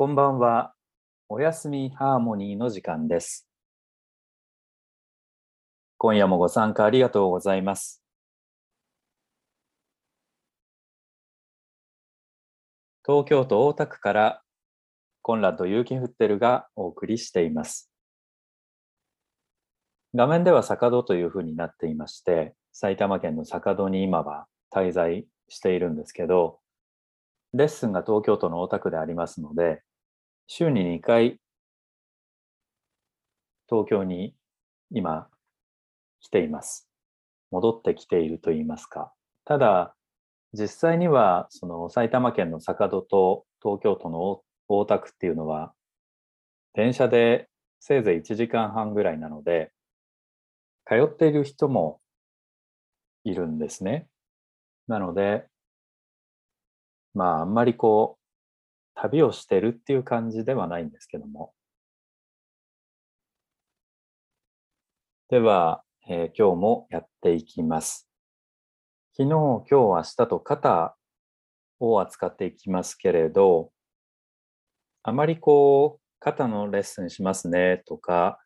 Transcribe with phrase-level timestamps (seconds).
[0.00, 0.72] こんばんは。
[1.28, 3.46] おやすみハーモニーの時間です。
[5.98, 8.02] 今夜もご参加ありがとうございます。
[13.04, 14.42] 東京都大田区から
[15.20, 17.90] コンラッド・ユーキンフッテルがお送りしています。
[20.14, 26.58] 画面では坂戸というふうになっていまして、埼玉県の坂戸に今は滞在しているんですけど、
[27.52, 29.82] レッスンが東京都の大田区でありますので、
[30.52, 31.38] 週に2回
[33.68, 34.34] 東京に
[34.90, 35.28] 今
[36.18, 36.88] 来ています。
[37.52, 39.12] 戻ってきていると言いますか。
[39.44, 39.94] ただ、
[40.52, 45.72] 実際にはその埼玉県の坂戸と東京都の大田区っていうのは、
[46.74, 49.70] 電車でせいぜい1時間半ぐらいなので、
[50.84, 52.00] 通っている人も
[53.22, 54.08] いるんですね。
[54.88, 55.46] なので、
[57.14, 58.19] まあ、あんまりこう、
[59.02, 61.54] 旅をしてるっていう感じではないんですけども。
[65.30, 68.10] では、えー今日もやっていきます。
[69.16, 70.96] 昨日、今日、明日と肩
[71.78, 73.72] を扱っていきますけれど、
[75.02, 78.38] あまりこう、肩のレッスンしますねとか、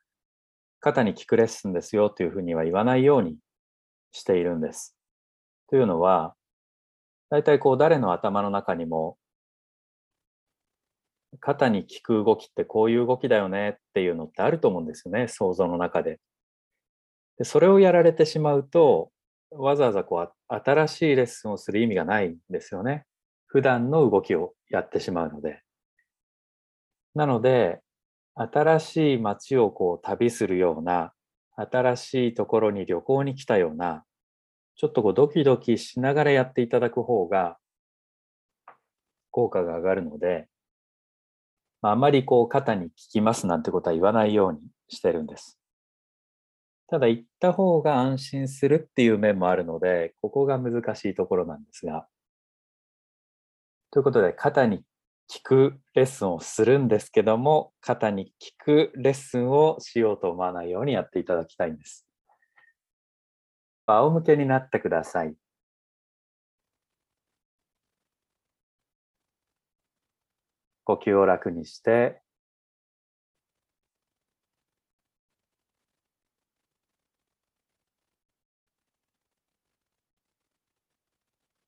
[0.79, 3.39] 肩に効くレッスンですよというふうには言わないように
[4.13, 4.97] しているんです。
[5.69, 6.37] というのは、
[7.29, 9.19] 大体こう誰の頭の中にも
[11.41, 16.21] 肩に効く動きってこういう動きだよねっていうのってあると思うんですよね、想像の中で。
[17.39, 19.11] でそれをやられてしまうと、
[19.51, 23.05] わざわざこう新しいレッスンをする意味がないんですよね。
[23.47, 25.63] 普段の動きをやってしまうので。
[27.15, 27.81] なので、
[28.35, 31.13] 新しい街をこう旅するような、
[31.57, 34.05] 新しいところに旅行に来たような、
[34.77, 37.59] ちょっとこうドキドキしながらやっていただく方が
[39.31, 40.49] 効果が上がるので、
[41.85, 45.59] まあ、あまりこう肩に効きますなんてことは言わないようにしてるんです。
[46.89, 52.07] ただ言った方が安心するっていう面もあるので、ここが難しいところなんですが。
[53.91, 54.85] ということで、肩に効
[55.43, 62.07] くレッスンをするんですけども、肩に効くレッスンをしようと思わないようにやっていただきたいんです。
[63.85, 65.35] 仰向けになってください。
[70.85, 72.21] 呼吸を楽にして、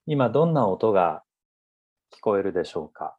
[0.07, 1.25] 今どんな音が
[2.13, 3.17] 聞こえるでしょうか？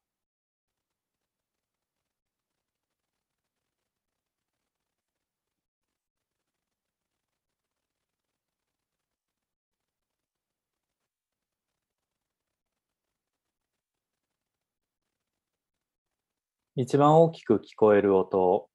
[16.80, 18.70] 一番大きく聞こえる音、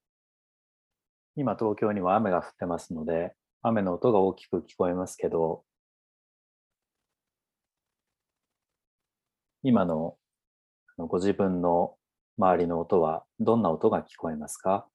[1.36, 3.32] 今東京には雨が降ってますので、
[3.62, 5.62] 雨の音が大きく聞こえますけど、
[9.62, 10.16] 今の
[10.98, 11.94] ご自分の
[12.38, 14.88] 周りの音はどんな音が聞こえますか？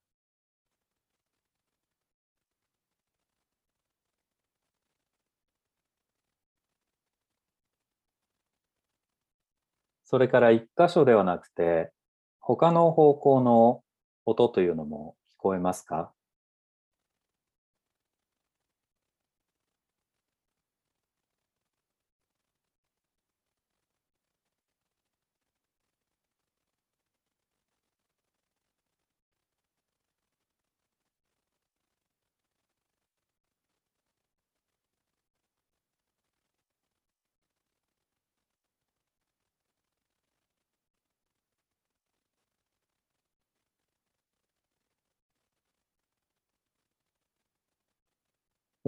[10.04, 11.94] それから一箇所ではなくて、
[12.50, 13.84] 他の方向の
[14.26, 16.14] 音というのも聞こえますか？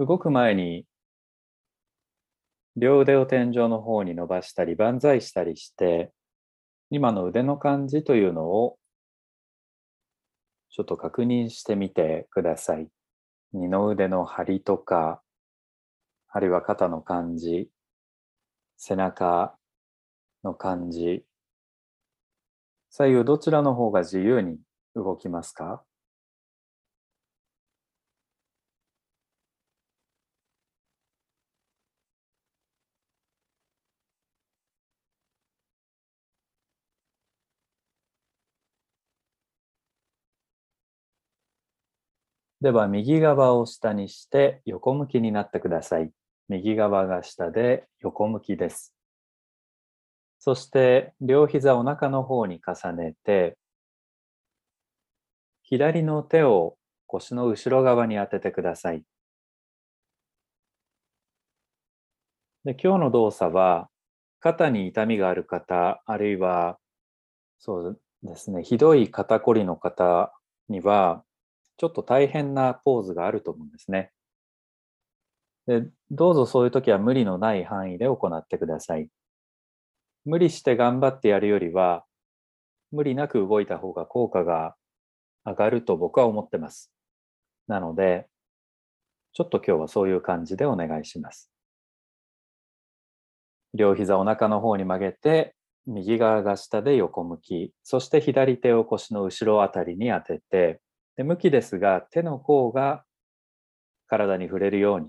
[0.00, 0.86] 動く前に
[2.74, 6.10] 両腕を天井の方に伸ばしたり万歳したりして
[6.88, 8.78] 今の腕の感じというのを
[10.70, 12.88] ちょっと確認してみてください。
[13.52, 15.20] 二の腕の張りとか
[16.30, 17.68] あるいは肩の感じ
[18.78, 19.54] 背中
[20.42, 21.24] の感じ
[22.88, 24.56] 左右どちらの方が自由に
[24.94, 25.82] 動きますか？
[42.60, 46.10] では、右側を下にして横向きになってください。
[46.48, 48.94] 右側が下で横向きです。
[50.38, 53.56] そして、両膝お腹の方に重ねて、
[55.62, 56.76] 左の手を
[57.06, 59.04] 腰の後ろ側に当ててください。
[62.64, 63.88] で今日の動作は、
[64.38, 66.78] 肩に痛みがある方、あるいは、
[67.58, 70.34] そうですね、ひどい肩こりの方
[70.68, 71.24] には、
[71.80, 74.12] ちょっと大変なポーズがあると思うんですね。
[75.66, 79.08] でどうぞそういう時は無理のない範囲で行ってください。
[80.26, 82.04] 無理して頑張ってやるよりは、
[82.92, 84.74] 無理なく動いた方が効果が
[85.46, 86.92] 上がると僕は思ってます。
[87.66, 88.28] なので、
[89.32, 91.50] ちょっと今日はそういう感じでお願いします。
[93.72, 95.54] 両膝お腹の方に曲げて、
[95.86, 100.82] 右側が下で横向き、そして左手を腰の後ろあたりに当てて、
[101.16, 103.04] で向きですが手の甲が
[104.06, 105.00] 体に触れるよう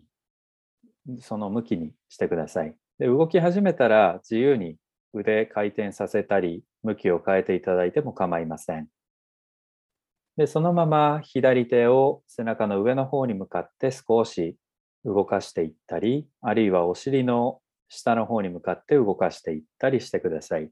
[1.07, 2.75] に、その向きにしてください。
[2.99, 4.77] で動き始めたら自由に
[5.13, 8.87] 腕回転させたり、向きを変えていただいても構いません。
[10.37, 14.55] でそのまま左手を背中の上の方に向かって少し
[15.03, 17.59] 動かしていったり、あるいはお尻の
[17.89, 20.71] 下の方に向かって動かしていったりしてください。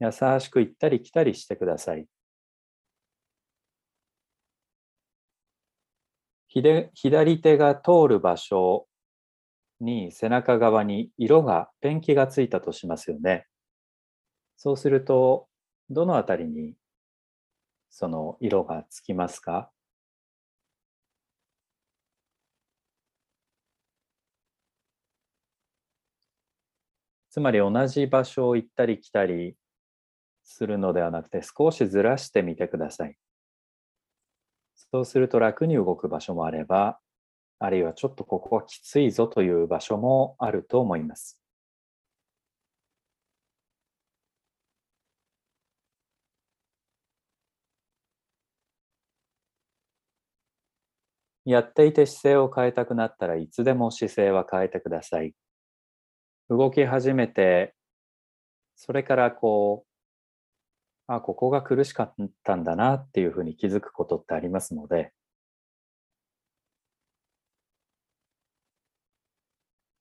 [0.00, 2.06] 優しく行ったり来たりしてください。
[6.94, 8.86] 左手が通る場所
[9.80, 13.46] に背中側に色が、ペンキがついたとしますよね。
[14.56, 15.48] そうすると、
[15.90, 16.74] どのあたりに
[17.90, 19.70] その色がつきますか？
[27.30, 29.56] つまり同じ場所を行ったり来たり
[30.44, 33.16] するのではなくて少しずらしてみてください。
[34.94, 37.00] そうすると楽に動く場所もあれば、
[37.58, 41.40] あるいはちょっとここはきついぞという場所もあると思います。
[51.46, 55.34] やっていて姿勢を変えたくなったらいつでも姿勢は変えてください。
[56.48, 57.74] 動き始めて、
[58.76, 59.93] それからこう、
[61.06, 65.12] あ、ここが苦しかったんだなっていうふうに気づくことってありますので、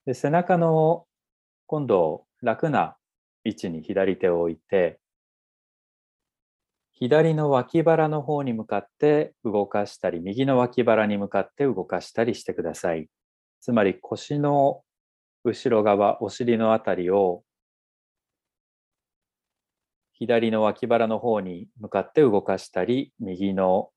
[0.05, 1.05] で背中の
[1.67, 2.97] 今度楽な
[3.45, 5.00] 位置に左手を置いて、
[6.94, 13.09] 左の脇腹の方に向かって動かしたり、右の脇腹に向かって動かしたりしてください。
[13.59, 14.83] つまり腰の
[15.44, 17.44] 後ろ側、お尻のあたりを
[20.24, 23.90] 左の脇腹の方に向かって動かしたり、右の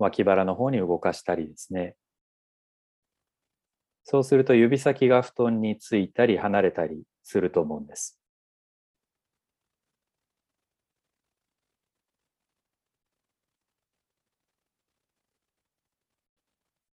[0.00, 1.94] 脇腹の方に動かしたりですね。
[4.02, 8.18] そうすると指先が布団についたり離れたりすると思うんです。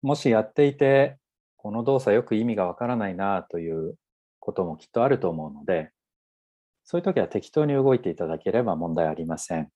[0.03, 1.17] もしやっていて
[1.57, 3.95] この動作よく意味がわからないなという
[4.39, 5.91] こともきっとあると思うので、
[6.91, 9.69] そういう時は適当に動いていただければ問題ありません。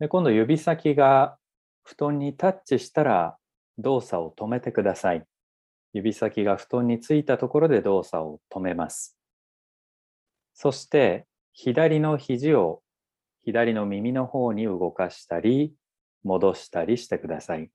[0.00, 1.38] で今度指先が
[1.84, 3.36] 布団にタッチしたら
[3.78, 5.24] 動作を止めてください。
[5.92, 9.16] 指先が布団についたところで動作を止めます。
[10.54, 12.82] そして左の肘を
[13.44, 15.72] 左の耳の方に動かしたり、
[16.24, 17.70] 戻したりしてください。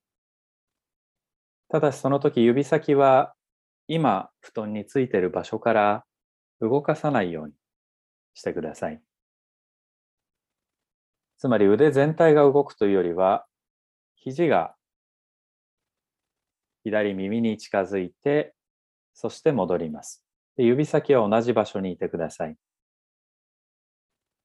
[1.70, 3.34] ただしその時指先は
[3.88, 6.06] 今布団についている場所から
[6.62, 7.54] 動かさないように
[8.34, 9.02] してください。
[11.38, 13.46] つまり腕全体が動くというよりは
[14.16, 14.76] 肘が
[16.84, 18.54] 左耳に近づいて
[19.14, 20.24] そして戻ります。
[20.58, 22.56] で指先は同じ場所にいてください。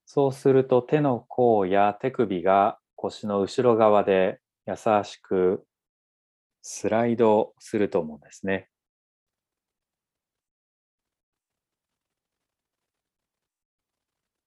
[0.07, 4.75] そうすると手の甲や手首が腰の後ろ側で優
[5.05, 5.65] しく
[6.63, 8.69] スライドすると思うんですね。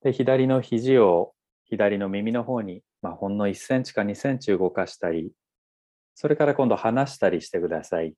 [0.01, 1.33] で、左の肘を
[1.65, 5.31] 左の耳の方に、まあ、ほんの1センチか2センチ動かしたり、
[6.15, 8.13] それから今度離したりしてください。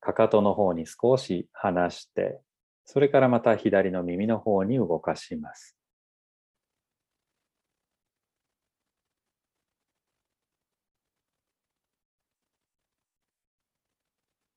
[0.00, 2.40] かかとの方に少し離して、
[2.84, 5.76] それからまた左の耳の方に動かします。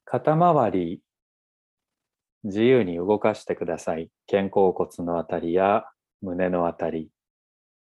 [0.09, 1.01] 肩周り
[2.43, 4.09] 自由に動かしてください。
[4.31, 5.83] 肩甲骨のあたりや
[6.21, 7.09] 胸のあたり、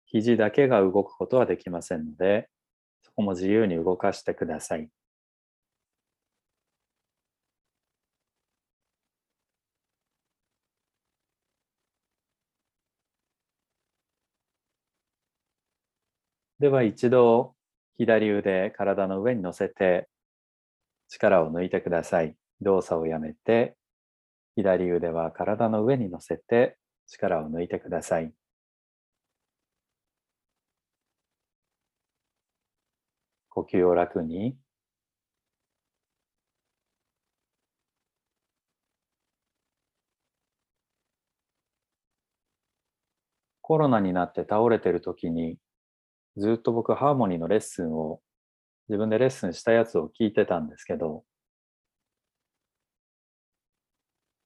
[0.06, 2.48] 肘だけが動くことはできませんので、
[3.02, 4.88] そこも自由に動かしてください。
[16.60, 17.54] では一度
[17.98, 20.08] 左腕体の上に乗せて
[21.14, 22.36] 力を抜いてください。
[22.60, 23.76] 動作をやめて
[24.56, 28.32] 左腕は体の上に乗せて力を抜いてください。
[33.48, 34.56] 呼吸を楽に
[43.62, 45.58] コロナになって倒れてる時に
[46.36, 48.20] ずっと僕ハーモニーのレッスンを
[48.88, 51.24] 自分でレッスンしたやつを聞いてたんですけど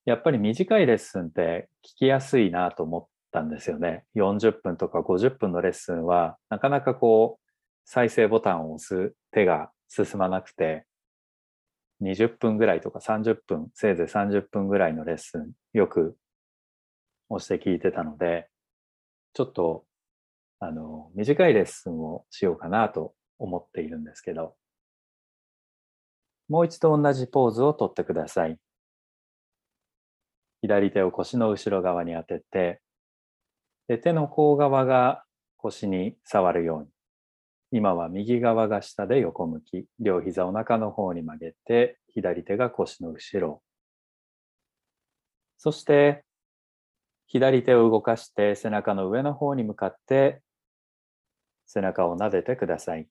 [0.04, 4.04] やっぱり短いレッスンって聞きやすいなと思ったんですよね。
[4.16, 7.52] 40分とか50分のレッスンはなかなかこう
[7.84, 10.86] 再生ボタンを押す手が進まなくて
[12.02, 16.16] 20分ぐらいとか30分せいぜい30分ぐらいのレッスンよく
[17.28, 18.48] 押して聞いてたので
[19.38, 19.84] ちょっと、
[20.58, 24.56] あの、短いレッスンをしようかなと思っているんですけど、
[26.48, 28.58] もう一度同じポーズをとってください。
[30.62, 32.80] 左手を腰の後ろ側に当てて、
[33.86, 35.24] で手の甲側が
[35.56, 36.88] 腰に触るように。
[37.70, 43.62] 今は右側が下で横向き、両膝お腹の方に曲げて、左手が腰の後ろ。
[45.58, 46.24] そして
[47.26, 50.40] 左手を動かして背中の上の方に向かって
[51.66, 53.08] 背中を撫でてください。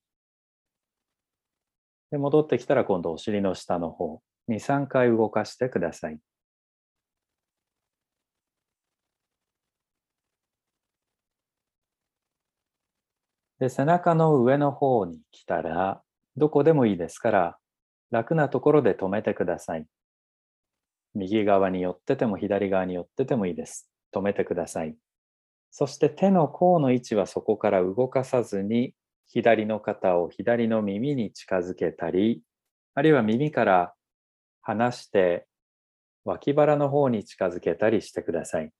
[2.11, 6.19] で戻ってきたら今度お尻の下の方2、3回動かしてください。
[13.59, 16.01] で背中の上の方に来たら
[16.35, 17.57] どこでもいいですから
[18.11, 19.85] 楽なところで止めてください。
[21.15, 23.89] 右側に寄ってても左側に寄っててもいいです。
[24.13, 24.95] 止めてください。
[25.71, 28.93] そして手の甲の位置はそこから動かさずに
[29.27, 32.41] 左の肩を左の耳に近づけたり、
[32.95, 33.93] あるいは耳から
[34.61, 35.47] 離して
[36.25, 38.71] 脇腹の方に近づけたりしてください。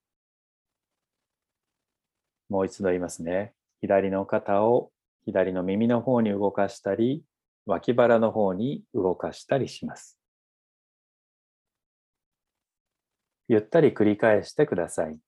[2.49, 3.53] もう一度言いますね。
[3.81, 4.91] 左の肩を
[5.25, 7.23] 左の耳の方に動かしたり、
[7.65, 10.17] 脇腹の方に動かしたりします。
[13.49, 15.19] ゆったり繰り返してください。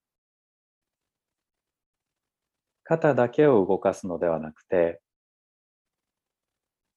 [2.83, 5.01] 肩だけを動かすのではなくて、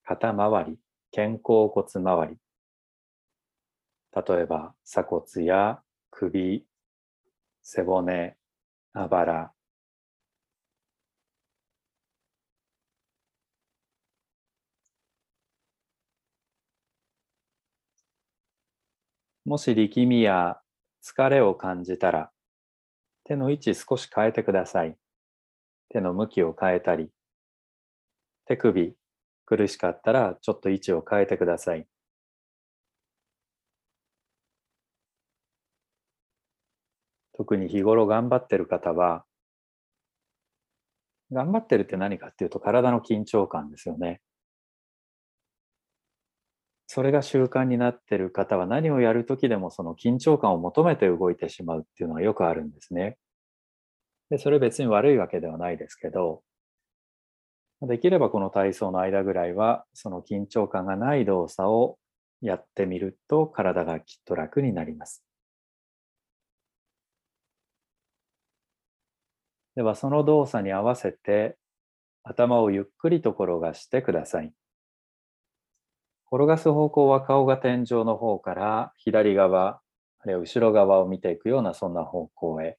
[0.04, 0.78] 肩周り、
[1.14, 2.36] 肩甲骨周り、
[4.14, 6.66] 例えば鎖骨や首、
[7.62, 8.36] 背骨、
[8.92, 9.52] あばら、
[19.44, 20.60] もし力みや
[21.02, 22.30] 疲れを感じたら、
[23.24, 24.96] 手の位置少し変えてください。
[25.88, 27.10] 手の向きを変えたり、
[28.46, 28.94] 手首
[29.46, 31.86] 苦しかったらちょっと位置を変えてください。
[37.34, 39.24] 特に日頃頑張ってる方は、
[41.32, 44.20] 頑張ってるって何かっていうと体の緊張感ですよね。
[46.86, 53.16] それが習慣になってる方は何をやるときでもその緊張感を求めて動いてしまうっていうのがよくあるんですね。
[54.30, 56.42] で、それ別に悪いわけではないですけど、
[57.82, 61.98] できればこの体操の間ぐらいはその緊張感がない動作を
[62.40, 65.24] やってみると体がきっと楽になります。
[69.74, 71.56] ではその動作に合わせて
[72.24, 74.52] 頭をゆっくりと転がしてください。
[76.30, 79.80] 転がす方向は顔が天井の方から左側、
[80.20, 82.78] あるいは後ろ側を見ていくようなそんな方向へ。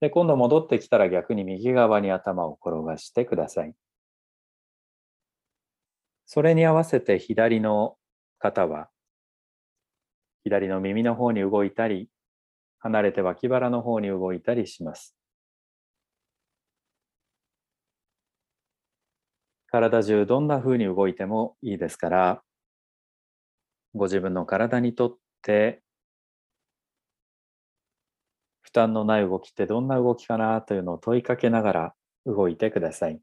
[0.00, 3.74] で、今度戻ってきたら逆に右側に頭を転がしてください。
[6.26, 7.96] それに合わせて左の
[8.38, 8.88] 肩は
[10.46, 12.08] 左の耳の方に動いたり、
[12.78, 15.16] 離れて脇腹の方に動いたりします。
[19.66, 22.42] 体中どんな風に動いてもいいですから、
[23.92, 25.82] ご自分の体にとって
[28.76, 31.94] 担のない動きってどんな動きかなというのを問いかけながら
[32.26, 33.20] 動いてください。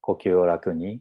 [0.00, 1.00] 呼吸を楽に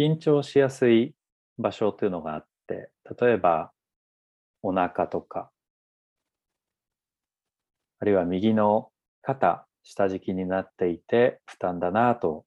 [0.00, 1.14] 緊張しやすい
[1.58, 2.90] 場所というのがあって
[3.20, 3.70] 例えば
[4.62, 5.50] お腹とか、
[7.98, 8.90] あるいは右の
[9.22, 12.46] 肩、下敷きになっていて負担だなと、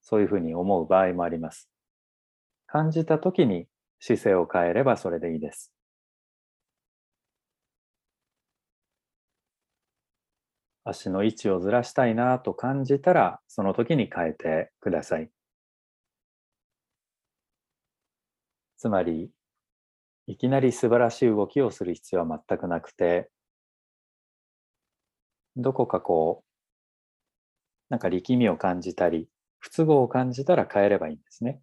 [0.00, 1.68] そういうふうに思う場合もあります。
[2.66, 3.66] 感じたときに
[4.00, 5.72] 姿勢を変えればそれでいいです。
[10.84, 15.35] 足の位置をずらしたいなと感じたら、その時に変えてください。
[18.78, 19.30] つまり、
[20.28, 23.30] いきなり素晴らしい動きをする必要は全くなくて、
[25.56, 26.46] どこかこう、
[27.88, 29.28] なんか力みを感じたり、
[29.58, 31.60] 不都合を感じたら変えればいいんですね。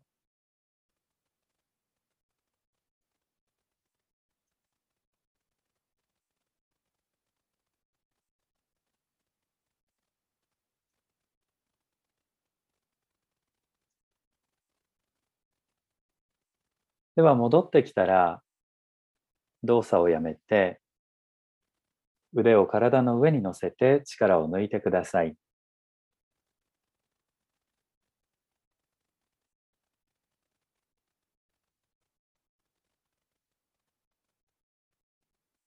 [17.15, 18.41] では戻ってきたら、
[19.63, 20.81] 動作をやめて、
[22.33, 25.35] 腕を体の上に乗せて力を抜いてください。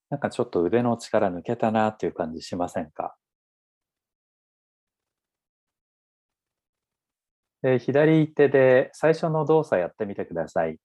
[0.09, 3.15] なんかちょっと腕の力抜けたなっていう感じしませんか？
[7.61, 10.77] で左手で最初の動作やってみてください。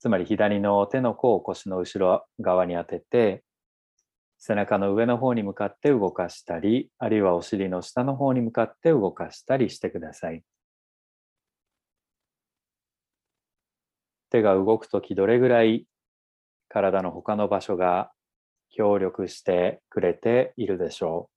[0.00, 3.44] つまり左の手の甲を腰の後ろ側に当てて、
[4.38, 10.42] 背中の上の方に向かって動かしたり、あるいはお尻の下の方に向かって動かしたりしてください。
[14.30, 15.86] 手が動くときどれぐらい
[16.68, 18.10] 体の他の場所が
[18.70, 21.36] 協力してくれているでしょう。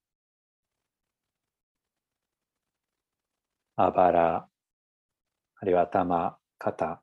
[3.75, 4.48] あばら、
[5.60, 7.01] あるいは頭、肩、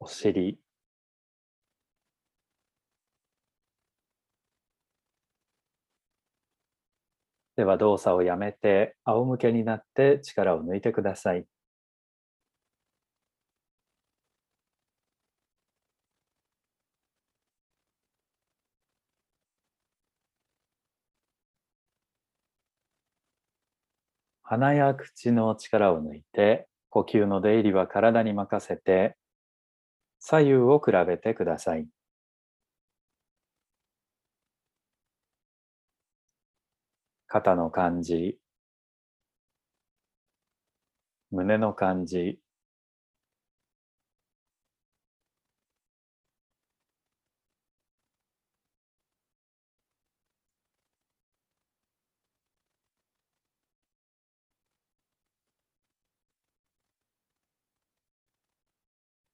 [0.00, 0.58] お尻、
[7.56, 11.46] では動作をやめて仰向けになって力を抜いてください。
[24.42, 29.16] 鼻や口の力を抜いて呼吸の出入りは体に任せて
[30.20, 31.86] 左右を比べてください。
[37.32, 38.38] 肩の感じ、
[41.32, 42.38] 胸の感じ、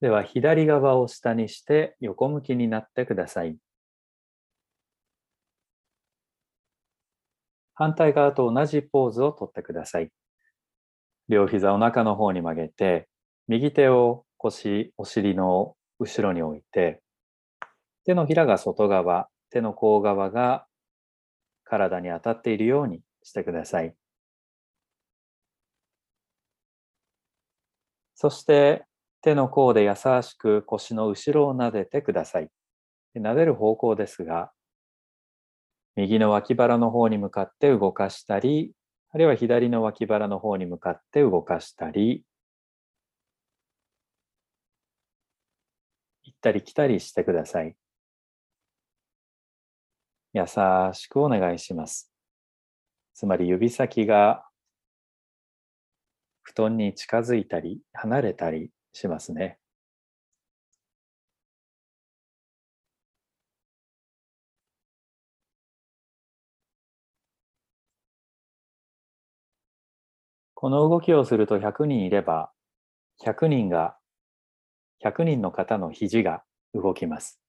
[0.00, 3.58] では左側を下にして横向きになってください。
[7.78, 10.10] 反対側と同じポーズをとってください。
[11.28, 13.08] 両膝を中の方に曲げて、
[13.46, 17.00] 右手を腰、お尻の後ろに置いて、
[18.04, 20.66] 手のひらが外側、手の甲側が
[21.62, 23.94] 体に当たっているようにしてください。
[28.16, 28.86] そして
[29.22, 32.48] 手の甲で優しく腰の後ろを撫でてください。
[33.14, 34.50] 撫でる方向ですが、
[35.98, 38.72] 右の脇腹の方に向かって動かしたり、
[39.10, 42.24] あるいは左の脇腹の方に向かって動かしたり、
[46.22, 47.74] 行ったり来たりしてください。
[50.34, 50.44] 優
[50.92, 52.12] しくお願いします。
[53.12, 54.46] つまり指先が
[56.42, 59.58] 布団に近づいたり離れたりしますね。
[70.60, 72.50] この動きをすると100人いれば、
[73.24, 73.96] 100人が、
[75.04, 76.42] 100人の方の肘が
[76.74, 77.40] 動きます。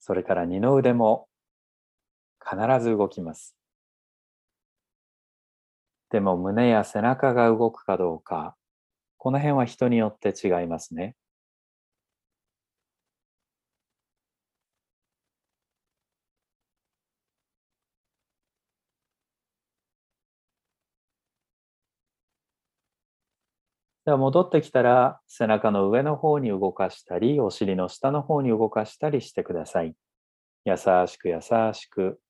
[0.00, 1.28] それから二の腕も
[2.38, 3.56] 必ず動きます。
[6.10, 8.54] でも胸や背中が動くかどうか、
[9.16, 11.16] この辺は人によって違いますね。
[24.06, 29.94] では戻ってきたら背中の上の方に動かしたり、お尻の下の方に動かしたりしてください。
[30.64, 31.40] 優しく優
[31.72, 32.20] しく。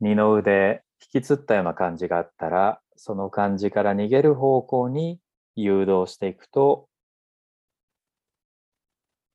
[0.00, 0.82] 二の腕、
[1.14, 5.20] 引きつったような感じがあったら、その感じから逃げる方向に
[5.56, 6.88] 誘導していくと、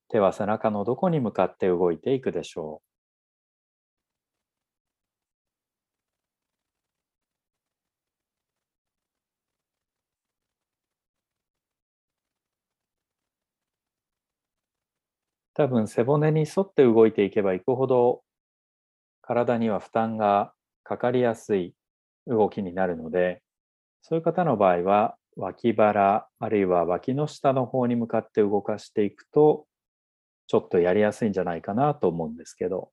[0.09, 2.94] 手は背中のどこに向かって動いていくでしょう。
[15.55, 18.21] 多分背骨に沿って動いていけばいくほど
[19.21, 21.73] 体には負担がかかりやすい
[22.27, 23.41] 動きになるので
[24.01, 29.65] そういう方の場合は脇腹あるいは脇の下の方に向かって動かしていくと
[30.47, 32.91] ちょっとやりやすいんじゃないかなと思うんですけど。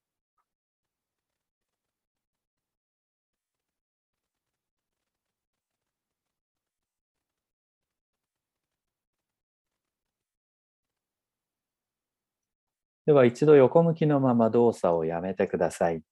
[13.07, 16.03] では一度横向きのまま動作をやめてください。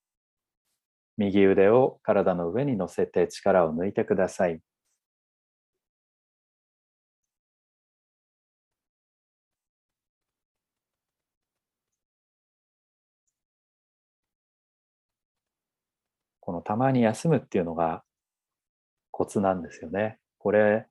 [1.16, 4.60] 右腕を体の上に乗せて力を抜いてください。
[16.40, 18.02] このたまに休むっていうのが
[19.12, 20.18] コツなんですよね。
[20.38, 20.86] これ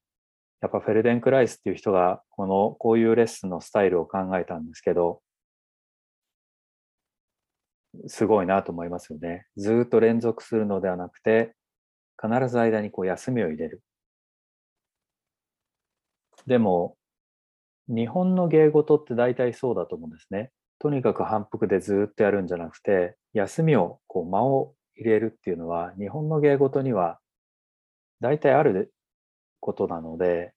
[0.62, 5.22] やっぱフェルデンクライスっていう人がこのこういうレッスンのスタイルを考えたんですけど
[8.08, 9.46] すごいなと思いますよね。
[9.58, 11.56] ずっと連続するのではなくて、
[12.22, 13.82] 必ず間にこう休みを入れる。
[16.46, 16.98] でも、
[17.88, 20.52] 日本の芸事って大体そうだと思うんですね。
[20.80, 27.20] とにかく反復でずっとやるんじゃなくて、休みを、こう間を入れるっていうのは、日本の芸事には
[28.22, 28.94] 大体ある
[29.60, 30.54] ことなので、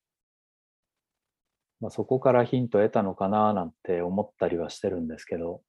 [1.81, 5.63] まあ、そこからヒントを得たのかななんて思ったりはしてるんですけど、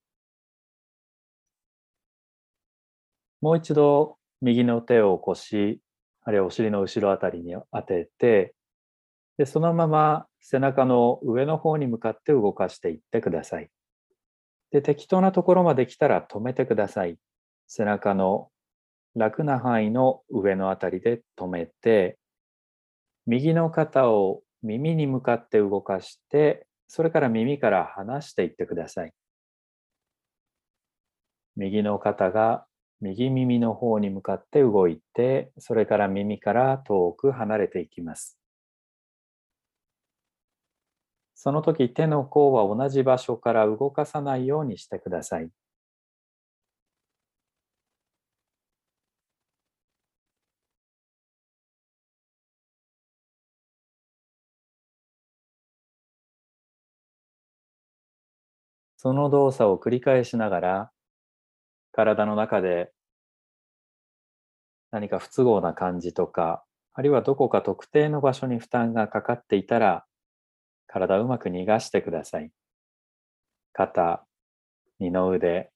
[3.44, 5.82] もう一度右の手を腰、
[6.24, 8.56] あるいはお尻の後ろあたりに当てて、
[9.38, 13.70] でそのまま背中の上の方に向かって動かしていってください。
[14.72, 17.18] で適当なところまで来たら止めてください。
[17.68, 18.48] 背中の
[19.14, 22.18] 楽な範囲の上のあたりで止めて、
[23.26, 29.12] 右の肩を耳に向かって動かして、それから耳から離していってください。
[31.58, 32.66] 右の肩が
[33.04, 38.40] 右耳の方に向かって動いて、それから耳から遠く離れていきます。
[41.36, 45.52] その時手の甲は同じ場所から動かさないようにしてください。
[58.98, 60.92] その動作を繰り返しながら
[61.94, 62.92] 体の中で
[64.94, 70.06] 何か不都合な感じとか、あるいはどこか特定の場所に負担がかかっていたら、
[70.86, 72.52] 体をうまく逃がしてください。
[73.74, 74.24] 肩、
[75.00, 75.72] 二の腕、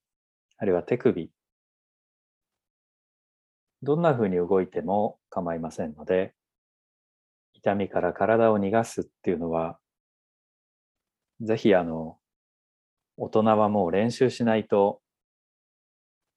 [0.60, 1.32] あるいは手首。
[3.82, 6.36] どんな風に動いても構いませんので、
[7.54, 9.80] 痛みから体を逃がすっていうのは、
[11.42, 12.20] ぜひあの、
[13.18, 15.02] 大人はもう練習しないと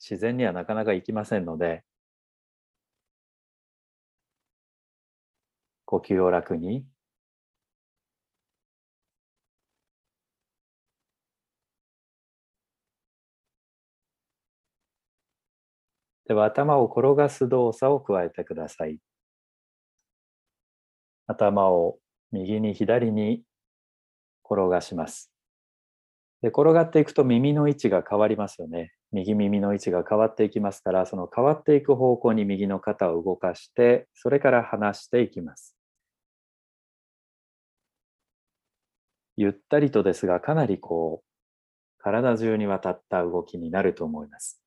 [0.00, 1.84] 自然にはなかなか行きませんので、
[5.84, 6.86] 呼吸を楽に、
[16.26, 18.98] では頭を転がす動作を加えてください。
[21.26, 21.98] 頭を
[22.30, 23.42] 右に左に
[24.44, 25.30] 転がします。
[26.42, 28.92] で転がっていくと耳の位置が変わりますよね。
[29.12, 35.76] 右耳の位置が変わっていきますから、その変わっていく方向に右の肩を動かして、それから離していきます。
[39.36, 41.28] ゆったりとですが、かなりこう、
[41.98, 44.62] 体中にわたった動きになると思います。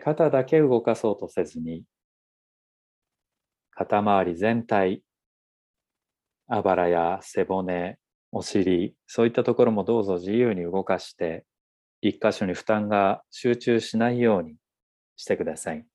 [0.00, 1.84] 肩だけ動かそうとせずに、
[3.70, 5.02] 肩周り全体、
[6.46, 7.98] あばらや背骨、
[8.32, 11.46] お尻、そういったところもどうぞ自由に動かして、
[12.02, 14.56] 一箇所に負担が集中しないように
[15.16, 15.86] してください。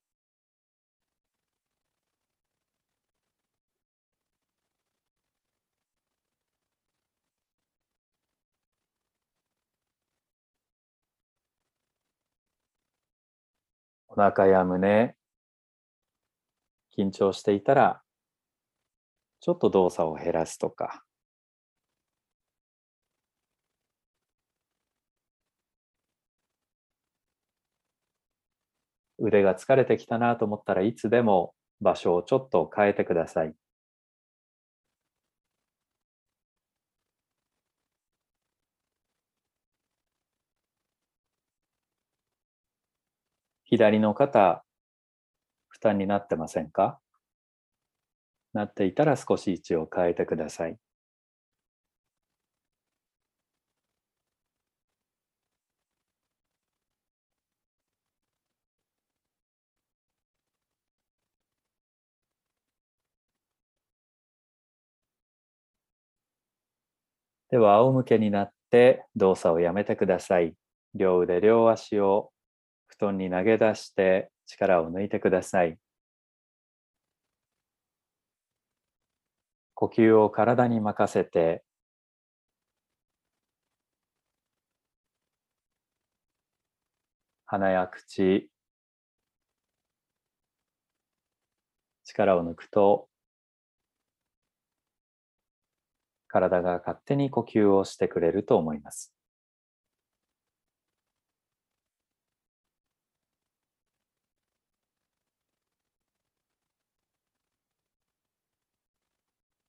[14.08, 15.16] お腹や胸、
[16.94, 18.02] 緊張していたら
[19.40, 21.02] ちょっと動作を減らすとか、
[29.18, 33.54] 腕が疲れてきたなと思ったらいつでも場所をちょっと変えてください。
[43.64, 44.64] 左の肩、
[45.68, 46.98] 負担になってませんか？
[48.54, 50.78] なっていたら少し位置を変えてください。
[67.50, 70.54] では仰向けになって動作をやめてください。
[70.94, 72.30] 両腕両足を
[72.86, 75.78] 布団に投げ出して力を抜いてください。
[79.74, 81.62] 呼吸を体に任せて
[87.46, 88.50] 鼻や口
[92.04, 93.08] 力を抜くと
[96.28, 99.12] 体が勝手に呼吸をしてくれると思います。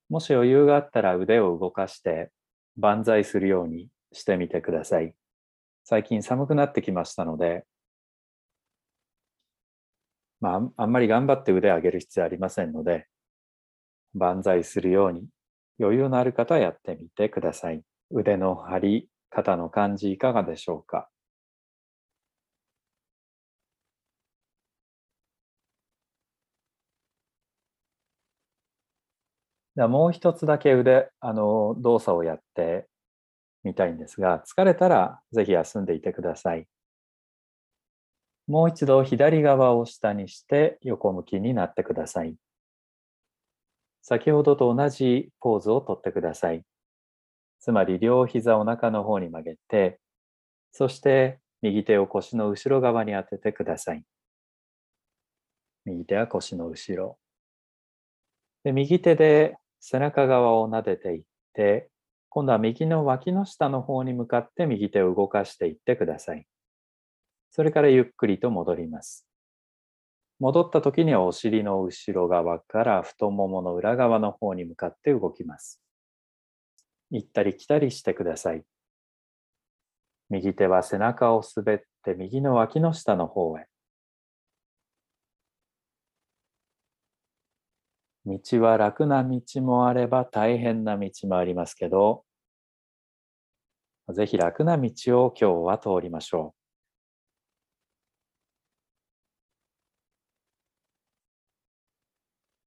[0.10, 2.32] もし余裕があったら腕を動かして
[2.78, 5.14] 万歳するようにしてみてください。
[5.84, 7.66] 最近寒くなってきましたので、
[10.42, 13.08] まあ、あんまり頑張って腕を上げる必要ありませんので、
[14.14, 15.28] 万歳するように
[15.80, 17.82] 余裕のある方はやってみてください。
[18.12, 21.10] 腕の張り、肩の感じいかがでしょうか？
[29.76, 32.88] ではもう一つだけ腕、あの、動作をやって
[33.64, 36.68] みたいんですが、疲れたらぜひ休んでいてください。
[38.48, 42.36] もう一度左側を下にして横向きになってください。
[44.10, 46.64] 先ほどと同じポーズをとってください。
[47.60, 50.00] つまり両膝を中の方に曲げて、
[50.72, 54.04] そして右手を腰の後ろ側に当ててください。
[55.86, 57.20] 右手は腰の後ろ。
[58.64, 61.22] で右手で背中側を撫でていっ
[61.54, 61.92] て、
[62.30, 66.48] 今度は右の脇の下の方に向かって右手を動かしていってください。
[67.52, 69.29] それからゆっくりと戻ります。
[70.40, 75.82] 戻った時にはお尻の後ろ側から太ももの裏側の方に向かって動きます。
[77.12, 78.64] 行ったり来たりしてください。
[80.30, 83.66] 右手は背中を滑って右の脇の下の方へ。
[88.26, 92.24] 道は楽な道もあれば大変な道もありますけど、
[94.14, 94.90] ぜひ楽な道
[95.26, 96.59] を今日は通りましょう。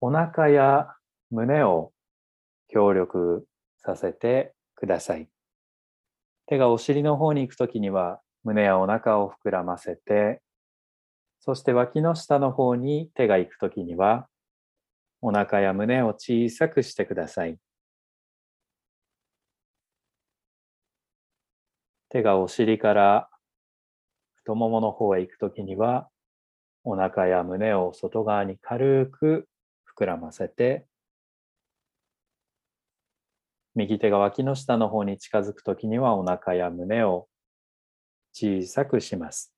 [0.04, 0.88] お腹や
[1.30, 1.92] 胸を
[2.66, 3.46] 協力
[3.78, 5.28] させてください。
[6.46, 10.42] 手がお尻の方に行くときには胸やお腹を膨らませて、
[11.38, 14.26] そして脇の下の方に手が行くときには
[15.20, 17.56] お腹や胸を小さくしてください。
[22.08, 23.28] 手がお尻から
[24.34, 26.08] 太ももの方へ行くときには
[26.82, 29.46] お腹や胸を外側に軽く
[29.96, 30.86] 膨らませて、
[33.74, 37.28] 右手が脇の下の方に近づくときにはお腹や胸を
[38.32, 39.52] 小さくします。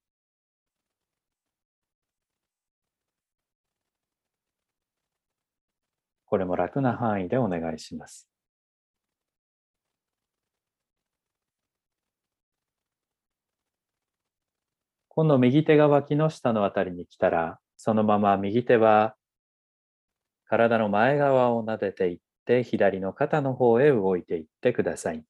[6.27, 8.29] これも楽な範囲でお願いします。
[15.09, 19.14] 今度右手が脇の下のあたりに来たら、そのまま右手は
[20.54, 25.24] 体の前側を撫でていって左の肩の方へ動いていってください。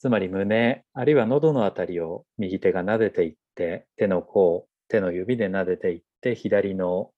[0.00, 7.12] つまり胸、あるいは喉のあたりを右手が撫でていって手の甲、手の指で撫でていって左の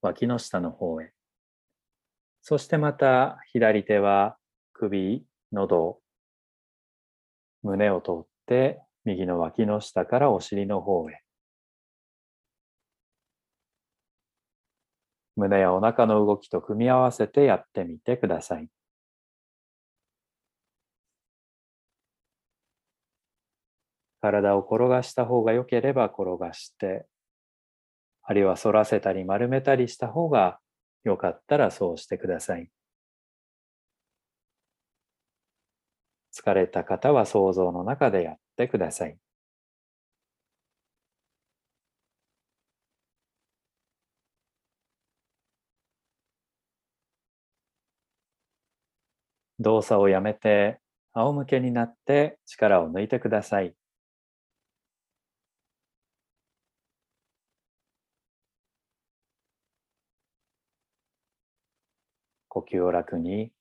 [0.00, 1.12] 脇の下の方へ。
[2.40, 4.38] そしてまた左手は
[4.72, 6.00] 首、喉、
[7.62, 11.25] 胸を通って右の脇の下からお尻の方へ。
[15.36, 18.68] 胸やお腹の動きと組み合わせてやってみてください。
[24.20, 27.06] 体を転がした方が良ければ転がして、
[28.22, 30.58] あるいは反らせたり丸めたりした方が
[31.04, 32.68] 良かったらそうしてください。
[36.34, 39.16] 疲れた方は想像の中でやってください。
[49.58, 50.80] 動作をやめて
[51.12, 53.74] 仰向けになって力を抜いてください。
[62.48, 63.52] 呼吸を楽に。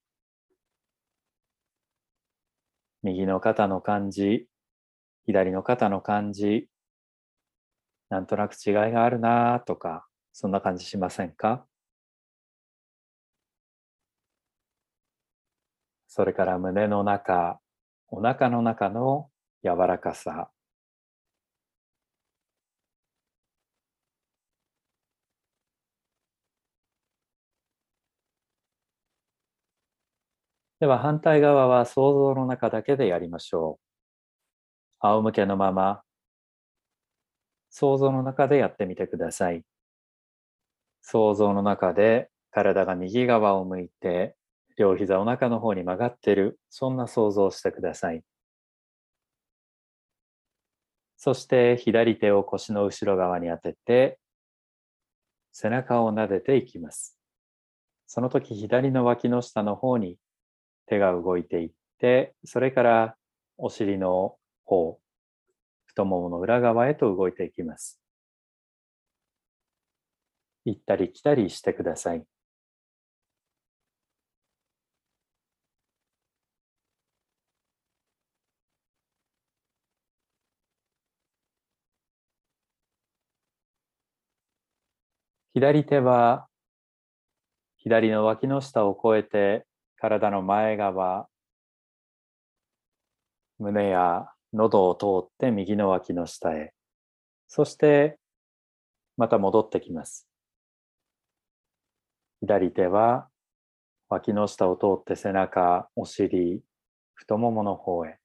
[3.03, 4.47] 右の肩の感じ
[5.25, 6.67] 左の肩の感じ。
[8.09, 11.65] なんとなく違いがあるなとかそんな感じしませんか？
[16.15, 17.59] それから胸の中
[18.07, 19.29] お腹の中の
[19.65, 20.49] 柔らかさ
[30.79, 33.77] では反対側は想像の中だけでやりましょ
[35.01, 35.05] う。
[35.05, 36.01] 仰向けのまま
[37.69, 39.65] 想像の中でやってみてください。
[41.01, 44.37] 想像の中で体が右側を向いて
[44.77, 48.23] 両膝お腹の方に曲がっているそんな想像をしてください。
[51.17, 54.19] そして左手を腰の後ろ側に当てて
[55.57, 57.17] 背中を撫でていきます。
[58.07, 60.17] その時左の脇の下の方に
[60.85, 63.15] 手が動いていって、それから
[63.57, 64.35] お尻の
[64.65, 64.99] 方、
[65.85, 68.01] 太ももの裏側へと動いていきます。
[70.65, 72.25] 行ったり来たりしてください。
[85.55, 86.47] 左手は
[87.77, 89.65] 左の脇の下を越えて
[89.95, 91.29] 体の前側、
[93.57, 96.73] 胸や喉を通って右の脇の下へ、
[97.47, 98.19] そして
[99.15, 100.27] また戻ってきます。
[102.41, 103.29] 左手は
[104.09, 106.63] 脇の下を通って背中、お尻、
[107.13, 108.17] 太ももの方へ。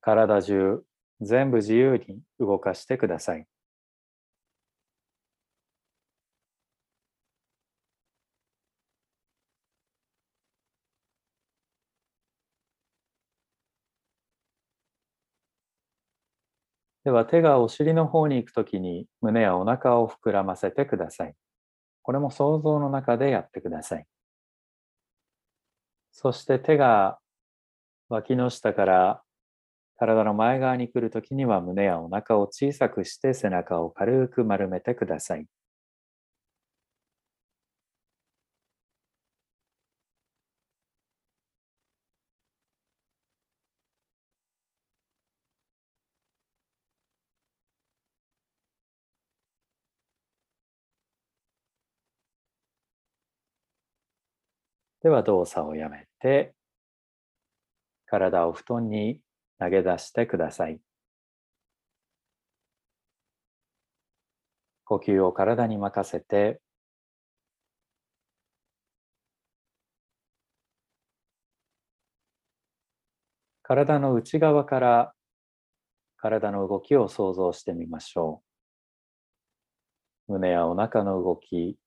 [0.00, 0.82] 体中
[1.20, 3.46] 全部自由に動かしてください。
[17.04, 21.34] では手がお尻の方に行くときに胸やお腹を膨らませてください。
[22.02, 24.06] これも想像の中でやってください。
[26.12, 27.18] そして手が
[28.08, 29.22] 脇の下から
[29.98, 35.46] 体の前側に来るときには胸やお腹を小さくして背中を軽く丸めてください。
[55.02, 56.54] では動作をやめて、
[58.06, 59.20] 体を布団に
[59.58, 60.80] 投げ出してください。
[64.84, 66.60] 呼吸を体に任せて、
[73.62, 75.14] 体の内側から
[76.16, 78.42] 体の動きを想像してみましょ
[80.28, 80.32] う。
[80.32, 81.78] 胸やお腹の動き、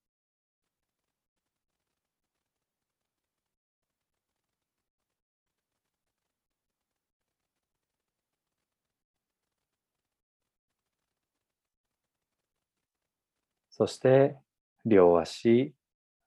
[13.75, 14.37] そして
[14.85, 15.73] 両足、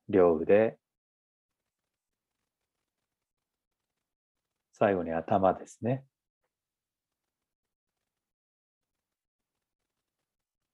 [0.08, 0.78] 両腕、
[4.72, 6.04] 最後に頭ですね。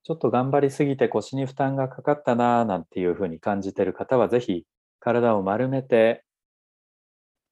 [0.02, 4.64] ちょっと頑張りすぎて腰に負担がかかったなぁなんていうふうに感じている方はぜひ
[4.98, 6.24] 体を丸めて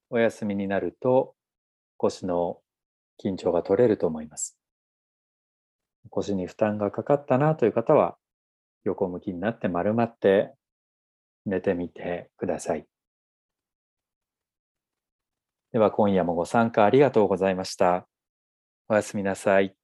[0.09, 1.35] お休みになると
[1.99, 2.57] 腰の
[3.23, 4.57] 緊張が取れると思います。
[6.09, 8.17] 腰に負担がかかったなという方は
[8.85, 10.53] 横向きになって丸まって
[11.47, 12.87] 寝てみてください。
[15.73, 18.09] では今夜もご参加ありがとうございました。
[18.89, 19.80] おやすみなさい。